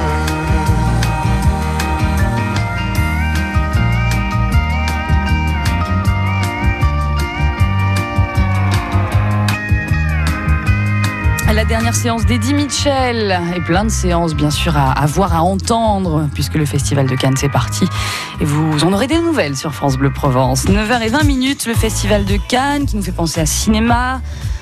La 11.52 11.64
dernière 11.64 11.97
séance 11.97 12.25
d'Eddie 12.25 12.55
Mitchell 12.55 13.40
et 13.57 13.61
plein 13.61 13.85
de 13.85 13.90
séances 13.90 14.33
bien 14.33 14.50
sûr 14.50 14.76
à, 14.76 14.93
à 14.93 15.07
voir, 15.07 15.35
à 15.35 15.43
entendre 15.43 16.28
puisque 16.33 16.55
le 16.55 16.64
festival 16.64 17.09
de 17.09 17.17
Cannes 17.17 17.37
c'est 17.37 17.49
parti 17.49 17.88
et 18.40 18.45
vous 18.45 18.85
en 18.85 18.92
aurez 18.92 19.07
des 19.07 19.18
nouvelles 19.21 19.57
sur 19.57 19.75
France 19.75 19.97
Bleu 19.97 20.11
Provence. 20.11 20.64
9h20 20.66 21.26
minutes, 21.26 21.66
le 21.66 21.75
festival 21.75 22.25
de 22.25 22.37
Cannes 22.49 22.87
qui 22.87 22.97
nous 22.97 23.02
fait 23.02 23.12
penser 23.12 23.40
à 23.40 23.47
cinéma, 23.47 24.21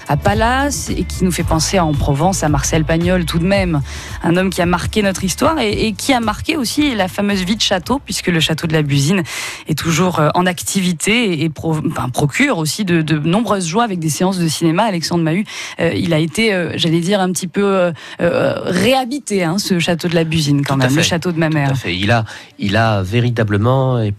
à 0.09 0.17
Palace 0.17 0.89
et 0.91 1.03
qui 1.03 1.25
nous 1.25 1.33
fait 1.33 1.43
penser 1.43 1.81
en 1.81 1.93
Provence 1.93 2.45
à 2.45 2.49
Marcel 2.49 2.85
Pagnol 2.85 3.25
tout 3.25 3.41
de 3.41 3.45
même, 3.45 3.81
un 4.23 4.37
homme 4.37 4.51
qui 4.51 4.63
a 4.63 4.67
marqué 4.67 5.03
notre 5.03 5.25
histoire 5.25 5.59
et, 5.59 5.89
et 5.89 5.93
qui 5.95 6.13
a 6.13 6.21
marqué 6.21 6.57
aussi 6.57 6.95
la 6.95 7.09
fameuse 7.09 7.43
vie 7.43 7.57
de 7.57 7.61
château 7.61 8.01
puisque 8.05 8.29
le 8.29 8.39
château 8.39 8.69
de 8.69 8.73
la 8.73 8.83
Busine 8.83 9.25
est 9.67 9.77
toujours 9.77 10.21
euh, 10.21 10.29
en 10.37 10.47
activité 10.47 11.33
et, 11.33 11.45
et 11.45 11.49
pro- 11.51 11.81
enfin, 11.91 12.09
procure 12.09 12.59
aussi 12.59 12.85
de, 12.85 13.03
de 13.03 13.19
nombreuses 13.19 13.67
joies 13.67 13.83
avec 13.83 13.99
des 13.99 14.09
séances 14.09 14.39
de 14.39 14.47
cinéma. 14.47 14.85
Alexandre 14.85 15.25
Mahut, 15.25 15.45
euh, 15.81 15.93
il 15.93 16.15
a 16.15 16.19
été, 16.21 16.55
euh, 16.55 16.71
j'allais 16.77 17.01
dire, 17.01 17.21
un 17.21 17.33
petit 17.33 17.49
peu 17.49 17.65
euh, 17.65 18.55
réhabité, 18.65 19.43
hein, 19.43 19.59
ce 19.59 19.81
château 19.81 20.07
de 20.07 20.15
la 20.15 20.23
Busine 20.23 20.65
quand 20.65 20.75
Tout 20.75 20.81
même, 20.87 20.95
le 20.95 21.03
château 21.03 21.33
de 21.33 21.39
ma 21.41 21.49
Tout 21.49 21.55
mère. 21.55 21.71
à 21.73 21.75
fait. 21.75 21.97
Il 21.97 22.13
a, 22.13 22.25
il 22.61 22.77
a 22.77 23.03
véritablement 23.03 23.66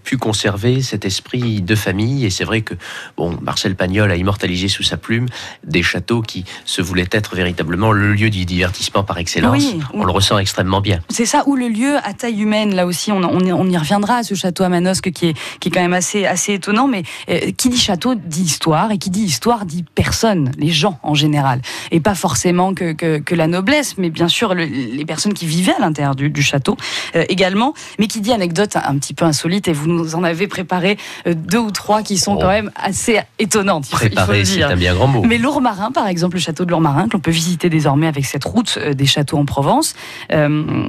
pu 0.03 0.17
conserver 0.17 0.81
cet 0.81 1.05
esprit 1.05 1.61
de 1.61 1.75
famille. 1.75 2.25
Et 2.25 2.29
c'est 2.29 2.43
vrai 2.43 2.61
que 2.61 2.73
bon, 3.17 3.37
Marcel 3.41 3.75
Pagnol 3.75 4.11
a 4.11 4.15
immortalisé 4.15 4.67
sous 4.67 4.83
sa 4.83 4.97
plume 4.97 5.27
des 5.63 5.83
châteaux 5.83 6.21
qui 6.21 6.45
se 6.65 6.81
voulaient 6.81 7.07
être 7.11 7.35
véritablement 7.35 7.91
le 7.91 8.13
lieu 8.13 8.29
du 8.29 8.45
divertissement 8.45 9.03
par 9.03 9.17
excellence. 9.17 9.63
Oui. 9.63 9.79
On 9.93 10.03
le 10.03 10.11
ressent 10.11 10.37
extrêmement 10.37 10.81
bien. 10.81 10.99
C'est 11.09 11.25
ça, 11.25 11.43
ou 11.47 11.55
le 11.55 11.67
lieu 11.67 11.97
à 12.03 12.13
taille 12.13 12.41
humaine, 12.41 12.75
là 12.75 12.85
aussi, 12.85 13.11
on, 13.11 13.17
on 13.23 13.39
y- 13.41 13.51
on 13.53 13.65
y 13.69 13.77
reviendra 13.77 14.17
à 14.17 14.23
ce 14.23 14.35
château 14.35 14.63
à 14.63 14.69
Manosque 14.69 15.11
qui 15.11 15.27
est, 15.27 15.33
qui 15.59 15.69
est 15.69 15.71
quand 15.71 15.81
même 15.81 15.93
assez, 15.93 16.25
assez 16.25 16.53
étonnant, 16.53 16.87
mais 16.87 17.03
euh, 17.29 17.51
qui 17.57 17.69
dit 17.69 17.77
château 17.77 18.15
dit 18.15 18.43
histoire, 18.43 18.91
et 18.91 18.97
qui 18.97 19.09
dit 19.09 19.23
histoire 19.23 19.65
dit 19.65 19.83
personne, 19.95 20.51
les 20.57 20.69
gens 20.71 20.99
en 21.03 21.13
général, 21.15 21.61
et 21.91 21.99
pas 21.99 22.15
forcément 22.15 22.73
que, 22.73 22.93
que, 22.93 23.17
que 23.19 23.35
la 23.35 23.47
noblesse, 23.47 23.97
mais 23.97 24.09
bien 24.09 24.27
sûr 24.27 24.53
le- 24.53 24.65
les 24.65 25.05
personnes 25.05 25.33
qui 25.33 25.45
vivaient 25.45 25.75
à 25.75 25.79
l'intérieur 25.79 26.15
du, 26.15 26.29
du 26.29 26.41
château 26.41 26.77
euh, 27.15 27.23
également, 27.29 27.73
mais 27.99 28.07
qui 28.07 28.21
dit 28.21 28.31
anecdote 28.33 28.75
un, 28.75 28.83
un 28.85 28.97
petit 28.97 29.13
peu 29.13 29.25
insolite, 29.37 29.67
et 29.67 29.73
vous 29.73 29.87
nous 29.87 30.15
en 30.15 30.23
avez 30.23 30.47
préparé 30.47 30.97
euh, 31.27 31.35
deux 31.35 31.59
ou 31.59 31.71
trois 31.71 32.01
qui 32.01 32.17
sont 32.17 32.35
Oh. 32.37 32.39
quand 32.41 32.49
même 32.49 32.71
assez 32.75 33.19
étonnantes, 33.39 33.89
Préparé, 33.89 34.45
c'est 34.45 34.63
un 34.63 34.75
bien 34.75 34.93
grand 34.93 35.07
mot. 35.07 35.23
Mais 35.23 35.37
Lourmarin, 35.37 35.91
par 35.91 36.07
exemple, 36.07 36.35
le 36.35 36.41
château 36.41 36.65
de 36.65 36.71
Lourmarin, 36.71 37.07
que 37.07 37.13
l'on 37.13 37.19
peut 37.19 37.31
visiter 37.31 37.69
désormais 37.69 38.07
avec 38.07 38.25
cette 38.25 38.43
route 38.43 38.77
euh, 38.77 38.93
des 38.93 39.05
châteaux 39.05 39.37
en 39.37 39.45
Provence, 39.45 39.95
euh, 40.31 40.85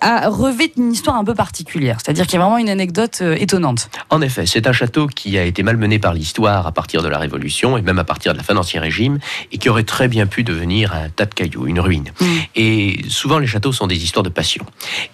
a 0.00 0.28
revêt 0.28 0.72
une 0.76 0.92
histoire 0.92 1.16
un 1.16 1.24
peu 1.24 1.34
particulière. 1.34 1.98
C'est-à-dire 2.02 2.26
qu'il 2.26 2.38
y 2.38 2.42
a 2.42 2.44
vraiment 2.44 2.58
une 2.58 2.68
anecdote 2.68 3.22
étonnante. 3.36 3.90
En 4.10 4.22
effet, 4.22 4.46
c'est 4.46 4.66
un 4.66 4.72
château 4.72 5.06
qui 5.06 5.36
a 5.38 5.44
été 5.44 5.62
malmené 5.62 5.98
par 5.98 6.14
l'histoire 6.14 6.66
à 6.66 6.72
partir 6.72 7.02
de 7.02 7.08
la 7.08 7.18
Révolution 7.18 7.76
et 7.76 7.82
même 7.82 7.98
à 7.98 8.04
partir 8.04 8.32
de 8.32 8.38
la 8.38 8.44
fin 8.44 8.54
d'Ancien 8.54 8.80
Régime 8.80 9.18
et 9.50 9.58
qui 9.58 9.68
aurait 9.68 9.82
très 9.84 10.08
bien 10.08 10.26
pu 10.26 10.44
devenir 10.44 10.94
un 10.94 11.08
tas 11.08 11.26
de 11.26 11.34
cailloux, 11.34 11.66
une 11.66 11.80
ruine. 11.80 12.10
Mm. 12.20 12.26
Et 12.56 13.00
souvent, 13.08 13.38
les 13.38 13.46
châteaux 13.46 13.72
sont 13.72 13.86
des 13.86 14.02
histoires 14.04 14.22
de 14.22 14.30
passion 14.30 14.64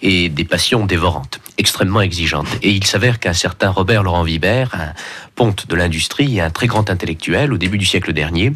et 0.01 0.29
des 0.29 0.45
passions 0.45 0.85
dévorantes, 0.85 1.39
extrêmement 1.57 2.01
exigeantes. 2.01 2.18
Et 2.61 2.71
il 2.71 2.85
s'avère 2.85 3.19
qu'un 3.19 3.33
certain 3.33 3.69
Robert 3.69 4.03
Laurent 4.03 4.23
Vibert, 4.23 4.69
un 4.73 4.93
ponte 5.35 5.67
de 5.67 5.75
l'industrie 5.75 6.37
et 6.37 6.41
un 6.41 6.49
très 6.49 6.67
grand 6.67 6.89
intellectuel 6.89 7.53
au 7.53 7.57
début 7.57 7.77
du 7.77 7.85
siècle 7.85 8.11
dernier, 8.13 8.51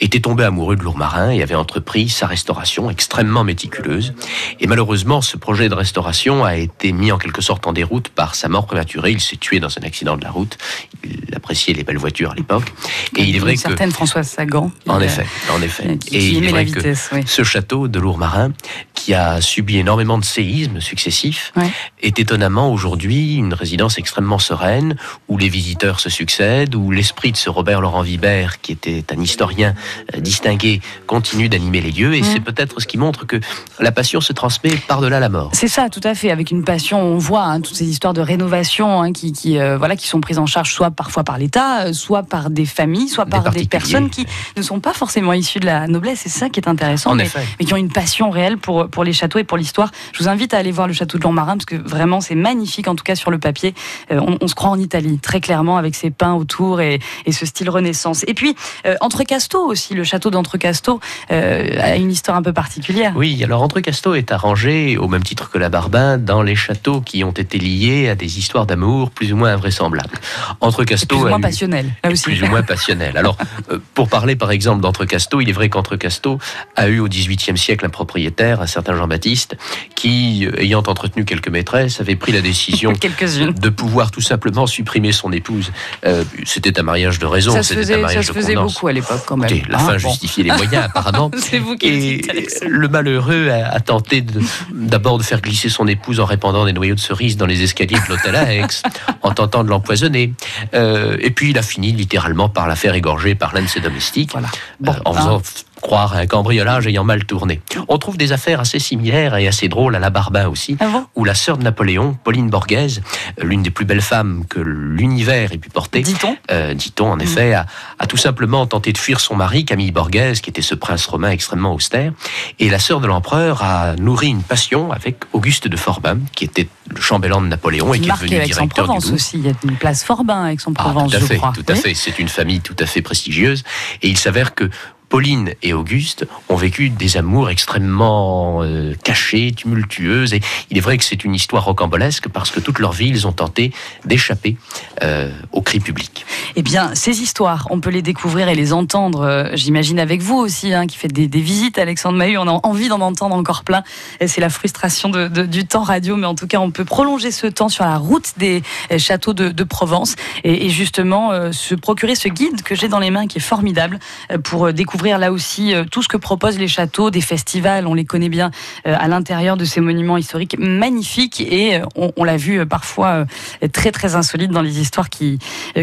était 0.00 0.20
tombé 0.20 0.42
amoureux 0.44 0.74
de 0.76 0.82
Lourmarin 0.82 1.30
et 1.30 1.42
avait 1.42 1.54
entrepris 1.54 2.08
sa 2.08 2.26
restauration 2.26 2.90
extrêmement 2.90 3.44
méticuleuse. 3.44 4.14
Et 4.60 4.66
malheureusement, 4.66 5.20
ce 5.20 5.36
projet 5.36 5.68
de 5.68 5.74
restauration 5.74 6.44
a 6.44 6.56
été 6.56 6.92
mis 6.92 7.12
en 7.12 7.18
quelque 7.18 7.40
sorte 7.42 7.66
en 7.66 7.72
déroute 7.72 8.08
par 8.08 8.34
sa 8.34 8.48
mort 8.48 8.66
prématurée. 8.66 9.12
Il 9.12 9.20
s'est 9.20 9.36
tué 9.36 9.60
dans 9.60 9.68
un 9.78 9.82
accident 9.82 10.16
de 10.16 10.24
la 10.24 10.30
route. 10.30 10.58
Il 11.04 11.34
appréciait 11.36 11.74
les 11.74 11.84
belles 11.84 11.98
voitures 11.98 12.32
à 12.32 12.34
l'époque. 12.34 12.72
Et 13.16 13.22
il 13.22 13.36
est 13.36 13.38
vrai 13.38 13.52
une 13.52 13.56
que... 13.56 13.62
certaine 13.68 13.92
Françoise 13.92 14.28
Sagan. 14.28 14.72
En 14.88 15.00
effet, 15.00 15.26
en 15.52 15.62
effet. 15.62 15.98
qui- 15.98 16.16
Et 16.16 16.28
il 16.30 16.38
est 16.44 16.46
la 16.46 16.50
vrai 16.52 16.66
que 16.66 17.14
oui. 17.14 17.22
ce 17.26 17.44
château 17.44 17.86
de 17.86 17.98
Lourmarin, 18.00 18.52
qui 18.94 19.14
a 19.14 19.40
subi 19.40 19.78
énormément 19.78 20.18
de 20.18 20.24
séismes 20.24 20.80
successifs, 20.80 21.52
Ouais. 21.56 21.70
est 22.02 22.18
étonnamment 22.18 22.72
aujourd'hui 22.72 22.87
une 22.96 23.54
résidence 23.54 23.98
extrêmement 23.98 24.38
sereine, 24.38 24.96
où 25.28 25.38
les 25.38 25.48
visiteurs 25.48 26.00
se 26.00 26.10
succèdent, 26.10 26.74
où 26.74 26.90
l'esprit 26.90 27.32
de 27.32 27.36
ce 27.36 27.50
Robert 27.50 27.80
Laurent 27.80 28.02
Vibert, 28.02 28.60
qui 28.60 28.72
était 28.72 29.04
un 29.10 29.20
historien 29.20 29.74
distingué, 30.18 30.80
continue 31.06 31.48
d'animer 31.48 31.80
les 31.80 31.90
lieux. 31.90 32.14
Et 32.14 32.20
Mm. 32.20 32.24
c'est 32.24 32.40
peut-être 32.40 32.80
ce 32.80 32.86
qui 32.86 32.98
montre 32.98 33.26
que 33.26 33.40
la 33.80 33.92
passion 33.92 34.20
se 34.20 34.32
transmet 34.32 34.76
par-delà 34.86 35.20
la 35.20 35.28
mort. 35.28 35.50
C'est 35.52 35.68
ça, 35.68 35.88
tout 35.88 36.00
à 36.04 36.14
fait. 36.14 36.30
Avec 36.30 36.50
une 36.50 36.64
passion, 36.64 37.00
on 37.00 37.18
voit 37.18 37.44
hein, 37.44 37.60
toutes 37.60 37.74
ces 37.74 37.86
histoires 37.88 38.14
de 38.14 38.20
rénovation 38.20 39.02
hein, 39.02 39.12
qui, 39.12 39.32
qui, 39.32 39.58
euh, 39.58 39.78
voilà, 39.78 39.96
qui 39.96 40.06
sont 40.06 40.20
prises 40.20 40.38
en 40.38 40.46
charge 40.46 40.72
soit 40.72 40.90
parfois 40.90 41.24
par 41.24 41.38
l'État, 41.38 41.86
euh, 41.86 41.92
soit 41.92 42.22
par 42.22 42.50
des 42.50 42.66
familles, 42.66 43.08
soit 43.08 43.26
par 43.26 43.50
des 43.50 43.66
personnes 43.66 44.10
qui 44.10 44.26
ne 44.56 44.62
sont 44.62 44.80
pas 44.80 44.92
forcément 44.92 45.32
issues 45.32 45.60
de 45.60 45.66
la 45.66 45.86
noblesse. 45.86 46.20
C'est 46.22 46.28
ça 46.28 46.48
qui 46.48 46.60
est 46.60 46.68
intéressant. 46.68 47.14
Mais, 47.14 47.28
qui 47.64 47.74
ont 47.74 47.76
une 47.76 47.90
passion 47.90 48.30
réelle 48.30 48.56
pour, 48.56 48.88
pour 48.88 49.04
les 49.04 49.12
châteaux 49.12 49.38
et 49.38 49.44
pour 49.44 49.58
l'histoire. 49.58 49.90
Je 50.12 50.22
vous 50.22 50.28
invite 50.28 50.54
à 50.54 50.58
aller 50.58 50.72
voir 50.72 50.86
le 50.86 50.92
château 50.94 51.18
de 51.18 51.22
Longmarin 51.22 51.56
parce 51.56 51.66
que 51.66 51.76
vraiment 51.76 52.20
c'est 52.20 52.34
magnifique, 52.34 52.77
en 52.86 52.94
tout 52.94 53.04
cas 53.04 53.16
sur 53.16 53.30
le 53.30 53.38
papier. 53.38 53.74
Euh, 54.12 54.20
on, 54.20 54.36
on 54.40 54.46
se 54.46 54.54
croit 54.54 54.70
en 54.70 54.78
Italie, 54.78 55.18
très 55.18 55.40
clairement, 55.40 55.78
avec 55.78 55.94
ses 55.94 56.10
pins 56.10 56.34
autour 56.34 56.80
et, 56.80 57.00
et 57.26 57.32
ce 57.32 57.46
style 57.46 57.70
Renaissance. 57.70 58.24
Et 58.28 58.34
puis, 58.34 58.54
euh, 58.86 58.94
Entrecasteaux 59.00 59.66
aussi, 59.66 59.94
le 59.94 60.04
château 60.04 60.30
d'Entrecasteaux 60.30 61.00
euh, 61.30 61.80
a 61.80 61.96
une 61.96 62.10
histoire 62.10 62.36
un 62.36 62.42
peu 62.42 62.52
particulière. 62.52 63.12
Oui, 63.16 63.42
alors 63.42 63.62
Entrecasteaux 63.62 64.14
est 64.14 64.30
arrangé, 64.32 64.96
au 64.98 65.08
même 65.08 65.22
titre 65.22 65.50
que 65.50 65.58
la 65.58 65.68
Barbin, 65.68 66.18
dans 66.18 66.42
les 66.42 66.54
châteaux 66.54 67.00
qui 67.00 67.24
ont 67.24 67.32
été 67.32 67.58
liés 67.58 68.08
à 68.08 68.14
des 68.14 68.38
histoires 68.38 68.66
d'amour 68.66 69.10
plus 69.10 69.32
ou 69.32 69.36
moins 69.36 69.52
invraisemblables. 69.52 70.18
Entrecasteaux 70.60 71.16
plus 71.16 71.24
ou 71.24 71.28
moins 71.28 71.40
passionnel, 71.40 71.86
là 72.04 72.10
aussi. 72.10 72.24
plus 72.24 72.42
ou 72.42 72.46
moins 72.46 72.62
passionnel. 72.62 73.16
Alors, 73.16 73.36
euh, 73.70 73.78
pour 73.94 74.08
parler 74.08 74.36
par 74.36 74.50
exemple 74.50 74.82
d'Entrecasteaux, 74.82 75.40
il 75.40 75.48
est 75.48 75.52
vrai 75.52 75.68
qu'Entrecasteaux 75.68 76.38
a 76.76 76.88
eu 76.88 77.00
au 77.00 77.08
XVIIIe 77.08 77.56
siècle 77.56 77.86
un 77.86 77.90
propriétaire, 77.90 78.60
un 78.60 78.66
certain 78.66 78.94
Jean-Baptiste, 78.94 79.56
qui, 79.94 80.46
euh, 80.46 80.60
ayant 80.60 80.82
entretenu 80.86 81.24
quelques 81.24 81.48
maîtresses, 81.48 82.00
avait 82.00 82.16
pris 82.16 82.32
la 82.32 82.40
décision 82.40 82.57
Quelques-unes. 83.00 83.52
de 83.52 83.68
pouvoir 83.68 84.10
tout 84.10 84.20
simplement 84.20 84.66
supprimer 84.66 85.12
son 85.12 85.32
épouse. 85.32 85.70
Euh, 86.06 86.24
c'était 86.44 86.78
un 86.78 86.82
mariage 86.82 87.18
de 87.18 87.26
raison, 87.26 87.52
Ça 87.52 87.62
se 87.62 87.74
un 87.74 87.76
faisait, 87.76 87.94
ça 87.94 88.00
mariage 88.00 88.26
se 88.26 88.32
de 88.32 88.36
faisait 88.40 88.54
beaucoup 88.54 88.88
à 88.88 88.92
l'époque 88.92 89.22
quand 89.26 89.36
même. 89.36 89.50
Écoutez, 89.50 89.70
la 89.70 89.78
Hein, 89.78 89.86
fin 89.86 89.92
bon. 89.92 89.98
justifiait 90.10 90.44
les 90.44 90.52
moyens 90.52 90.84
apparemment. 90.84 91.30
C'est 91.38 91.58
vous 91.58 91.76
qui 91.76 91.90
le 91.90 91.98
dites, 91.98 92.62
le 92.66 92.88
malheureux 92.88 93.48
a, 93.50 93.68
a 93.68 93.80
tenté 93.80 94.24
d'abord 94.72 95.18
de, 95.18 95.22
faire 95.22 95.40
glisser 95.40 95.68
son 95.68 95.86
épouse 95.86 96.20
en 96.20 96.24
répandant 96.24 96.64
des 96.64 96.72
noyaux 96.72 96.94
de 96.94 97.00
cerises 97.00 97.36
dans 97.36 97.46
les 97.46 97.62
escaliers 97.62 97.96
de 97.98 98.08
l'hôtel 98.08 98.34
à 98.36 98.52
Aix, 98.54 98.66
en 99.22 99.32
tentant 99.32 99.64
de 99.64 99.68
l'empoisonner. 99.68 100.32
Euh, 100.74 101.16
et 101.20 101.30
puis 101.30 101.50
il 101.50 101.58
a 101.58 101.62
fini 101.62 101.92
littéralement 101.92 102.48
par 102.48 102.66
la 102.68 102.76
faire 102.76 102.94
égorger 102.94 103.34
par 103.34 103.54
l'un 103.54 103.62
de 103.62 103.66
ses 103.68 103.80
domestiques, 103.80 104.32
Voilà. 104.32 104.48
Bon, 104.80 104.92
euh, 104.92 104.96
en 105.04 105.12
hein. 105.14 105.18
faisant 105.18 105.38
f- 105.38 105.64
croire 105.80 106.14
à 106.14 106.18
un 106.18 106.26
cambriolage 106.26 106.86
ayant 106.86 107.04
mal 107.04 107.24
tourné. 107.24 107.60
On 107.88 107.98
trouve 107.98 108.16
des 108.16 108.32
affaires 108.32 108.60
assez 108.60 108.78
similaires 108.78 109.36
et 109.36 109.46
assez 109.48 109.68
drôles 109.68 109.94
à 109.96 109.98
la 109.98 110.10
Barbin 110.10 110.48
aussi, 110.48 110.76
Ah 110.80 110.88
bon? 110.88 111.06
où 111.14 111.24
la 111.24 111.34
sœur 111.34 111.56
de 111.58 111.62
Napoléon, 111.64 112.16
Pauline 112.24 112.50
Borghese, 112.50 113.00
l'une 113.40 113.62
des 113.62 113.70
plus 113.70 113.84
belles 113.84 114.00
femmes 114.02 114.44
que 114.48 114.60
l'univers 114.60 115.52
ait 115.52 115.58
pu 115.58 115.70
porter, 115.70 116.00
Dit-on? 116.02 116.36
euh, 116.50 116.74
dit-on 116.74 117.08
Mm. 117.08 117.10
en 117.12 117.18
effet, 117.20 117.54
a, 117.54 117.66
a 117.98 118.06
tout 118.06 118.16
simplement 118.16 118.66
tenté 118.66 118.92
de 118.92 118.98
fuir 118.98 119.20
son 119.20 119.36
mari, 119.36 119.64
Camille 119.64 119.92
Borghese, 119.92 120.40
qui 120.40 120.50
était 120.50 120.62
ce 120.62 120.74
prince 120.74 121.06
romain 121.06 121.30
extrêmement 121.30 121.74
austère. 121.74 122.12
Et 122.58 122.68
la 122.70 122.78
sœur 122.78 123.00
de 123.00 123.06
l'empereur 123.06 123.62
a 123.62 123.94
nourri 123.96 124.28
une 124.28 124.42
passion 124.42 124.92
avec 124.92 125.16
Auguste 125.32 125.68
de 125.68 125.76
Forbin, 125.76 126.18
qui 126.34 126.44
était 126.44 126.68
le 126.94 127.00
chambellan 127.00 127.40
de 127.40 127.46
Napoléon 127.46 127.94
et 127.94 128.00
Qui 128.00 128.08
est 128.08 128.12
devenu 128.12 128.28
directeur 128.28 128.46
du 128.46 128.52
Aix-en-Provence 128.72 129.04
Louvre. 129.04 129.14
aussi. 129.14 129.38
Il 129.38 129.46
y 129.46 129.48
a 129.50 129.52
une 129.64 129.76
place 129.76 130.02
Forbin 130.04 130.42
à 130.42 130.46
Ah, 130.46 130.52
Aix-en-Provence, 130.52 131.10
tout 131.12 131.16
à 131.16 131.20
je 131.20 131.24
fait, 131.26 131.36
crois. 131.36 131.52
tout 131.54 131.64
à 131.68 131.74
fait. 131.74 131.94
C'est 131.94 132.18
une 132.18 132.28
famille 132.28 132.60
tout 132.60 132.76
à 132.78 132.86
fait 132.86 133.02
prestigieuse. 133.02 133.62
Et 134.02 134.08
il 134.08 134.18
s'avère 134.18 134.54
que 134.54 134.68
Pauline 135.08 135.54
et 135.62 135.72
Auguste 135.72 136.26
ont 136.48 136.56
vécu 136.56 136.90
des 136.90 137.16
amours 137.16 137.50
extrêmement 137.50 138.62
euh, 138.62 138.94
cachées, 139.02 139.52
tumultueuses. 139.52 140.34
Et 140.34 140.40
il 140.70 140.78
est 140.78 140.80
vrai 140.80 140.98
que 140.98 141.04
c'est 141.04 141.24
une 141.24 141.34
histoire 141.34 141.64
rocambolesque 141.64 142.28
parce 142.28 142.50
que 142.50 142.60
toute 142.60 142.78
leur 142.78 142.92
vie, 142.92 143.08
ils 143.08 143.26
ont 143.26 143.32
tenté 143.32 143.72
d'échapper 144.04 144.56
euh, 145.02 145.30
au 145.52 145.62
cri 145.62 145.80
public. 145.80 146.26
Eh 146.56 146.62
bien, 146.62 146.94
ces 146.94 147.22
histoires, 147.22 147.66
on 147.70 147.80
peut 147.80 147.90
les 147.90 148.02
découvrir 148.02 148.48
et 148.48 148.54
les 148.54 148.72
entendre, 148.72 149.22
euh, 149.22 149.50
j'imagine, 149.54 149.98
avec 149.98 150.20
vous 150.20 150.36
aussi, 150.36 150.72
hein, 150.72 150.86
qui 150.86 150.96
faites 150.96 151.12
des, 151.12 151.28
des 151.28 151.40
visites, 151.40 151.78
Alexandre 151.78 152.18
Mahut. 152.18 152.38
On 152.38 152.48
a 152.48 152.60
envie 152.62 152.88
d'en 152.88 153.00
entendre 153.00 153.34
encore 153.34 153.64
plein. 153.64 153.82
C'est 154.26 154.40
la 154.40 154.50
frustration 154.50 155.10
du 155.10 155.66
temps 155.66 155.82
radio, 155.82 156.16
mais 156.16 156.26
en 156.26 156.34
tout 156.34 156.46
cas, 156.46 156.58
on 156.58 156.70
peut 156.70 156.84
prolonger 156.84 157.30
ce 157.30 157.46
temps 157.46 157.68
sur 157.68 157.84
la 157.84 157.96
route 157.96 158.32
des 158.36 158.62
euh, 158.92 158.98
châteaux 158.98 159.34
de, 159.34 159.64
Provence 159.68 160.14
et, 160.44 160.70
justement 160.70 161.30
euh, 161.30 161.52
se 161.52 161.74
procurer 161.74 162.14
ce 162.14 162.28
guide 162.28 162.62
que 162.62 162.74
j'ai 162.74 162.88
dans 162.88 163.00
les 163.00 163.10
mains 163.10 163.26
qui 163.26 163.38
est 163.38 163.42
formidable 163.42 163.98
pour 164.42 164.66
euh, 164.66 164.72
découvrir 164.98 165.18
là 165.18 165.30
aussi 165.30 165.74
euh, 165.74 165.84
tout 165.84 166.02
ce 166.02 166.08
que 166.08 166.16
proposent 166.16 166.58
les 166.58 166.66
châteaux, 166.66 167.10
des 167.10 167.20
festivals. 167.20 167.86
On 167.86 167.94
les 167.94 168.04
connaît 168.04 168.28
bien 168.28 168.50
euh, 168.84 168.96
à 168.98 169.06
l'intérieur 169.06 169.56
de 169.56 169.64
ces 169.64 169.80
monuments 169.80 170.16
historiques 170.16 170.56
magnifiques 170.58 171.40
et 171.40 171.76
euh, 171.76 171.84
on, 171.94 172.10
on 172.16 172.24
l'a 172.24 172.36
vu 172.36 172.66
parfois 172.66 173.24
très 173.72 173.92
très 173.92 174.16
insolite 174.16 174.50
dans 174.50 174.60
les 174.60 174.80
histoires 174.80 175.08
qui, 175.08 175.38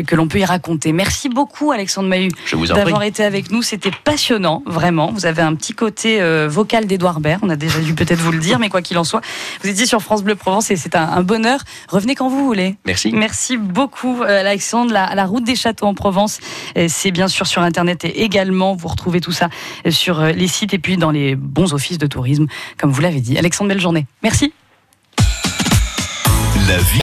que 0.06 0.16
l'on 0.16 0.28
peut 0.28 0.40
y 0.40 0.46
raconter. 0.46 0.92
Merci 0.92 1.30
beaucoup 1.30 1.72
Alexandre 1.72 2.10
Mahut 2.10 2.32
d'avoir 2.68 3.04
été 3.04 3.24
avec 3.24 3.51
nous. 3.51 3.62
C'était 3.62 3.92
passionnant, 4.04 4.64
vraiment. 4.66 5.12
Vous 5.14 5.25
avez 5.25 5.42
un 5.42 5.56
petit 5.56 5.74
côté 5.74 6.20
vocal 6.48 6.86
d'Edouard 6.86 7.22
Baird. 7.22 7.40
On 7.44 7.50
a 7.50 7.56
déjà 7.56 7.80
dû 7.80 7.94
peut-être 7.94 8.20
vous 8.20 8.32
le 8.32 8.40
dire, 8.40 8.60
mais 8.60 8.70
quoi 8.70 8.82
qu'il 8.82 8.98
en 8.98 9.04
soit, 9.04 9.22
vous 9.64 9.70
étiez 9.70 9.86
sur 9.86 10.01
France 10.01 10.24
Bleu 10.24 10.36
Provence 10.36 10.72
et 10.72 10.75
c'est 10.75 10.96
un, 10.96 11.08
un 11.08 11.24
bonheur. 11.24 11.60
Revenez 11.88 12.16
quand 12.16 12.28
vous 12.28 12.46
voulez. 12.46 12.75
Merci. 12.86 13.12
Merci 13.14 13.58
beaucoup, 13.58 14.24
Alexandre. 14.24 14.92
La, 14.92 15.16
la 15.16 15.25
route 15.25 15.44
des 15.44 15.56
châteaux 15.56 15.86
en 15.86 15.94
Provence, 15.94 16.40
c'est 16.88 17.12
bien 17.12 17.28
sûr 17.28 17.48
sur 17.48 17.62
Internet 17.62 18.04
et 18.06 18.24
également, 18.24 18.75
vous 18.75 18.88
retrouvez 18.88 19.04
tout 19.22 19.31
ça 19.31 19.50
euh, 19.85 19.91
sur 19.91 20.20
euh, 20.20 20.31
les 20.31 20.48
sites 20.48 20.74
et 20.74 20.79
puis 20.79 20.98
dans 20.98 21.11
les 21.11 21.35
bons 21.35 21.74
offices 21.74 21.98
de 21.98 22.07
tourisme, 22.07 22.48
comme 22.77 22.91
vous 22.91 23.01
l'avez 23.01 23.22
dit. 23.22 23.37
Alexandre, 23.37 23.70
belle 23.70 23.81
journée. 23.81 24.05
Merci. 24.24 24.53